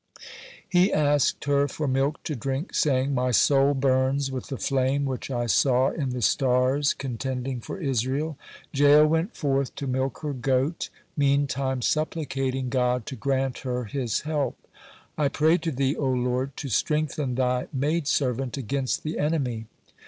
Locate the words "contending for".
6.95-7.79